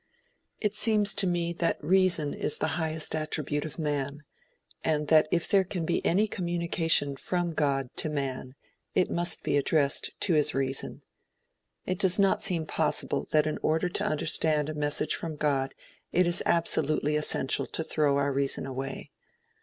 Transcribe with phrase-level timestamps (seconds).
[0.59, 4.23] It seems to me that reason is the highest attribute of man,
[4.83, 8.55] and that if there can be any communication from God to man,
[8.95, 11.03] it must be addressed to his reason.
[11.85, 15.75] It does not seem possible that in order to understand a message from God
[16.11, 19.11] it is absolutely essential to throw our reason away.